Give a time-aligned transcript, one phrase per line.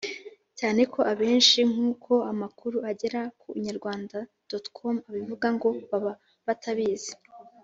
[0.59, 6.13] cyane ko abenshi nk'uko amakuru agera ku inyarwanda.com abivuga ngo baba
[6.47, 7.13] batabizi.